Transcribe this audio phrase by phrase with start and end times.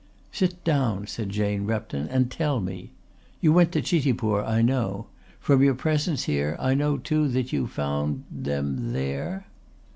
[0.31, 2.89] "Sit down," said Jane Repton, "and tell me.
[3.39, 5.05] You went to Chitipur, I know.
[5.39, 9.45] From your presence here I know too that you found them there."